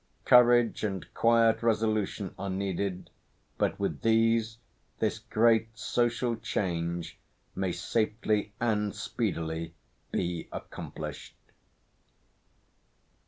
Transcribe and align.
Courage 0.25 0.83
and 0.83 1.05
quiet 1.13 1.61
resolution 1.61 2.33
are 2.39 2.49
needed, 2.49 3.11
but, 3.59 3.79
with 3.79 4.01
these, 4.01 4.57
this 4.97 5.19
great 5.19 5.67
social 5.77 6.35
change 6.35 7.19
may 7.55 7.71
safely 7.71 8.51
and 8.59 8.95
speedily 8.95 9.75
be 10.11 10.47
accomplished. 10.51 11.35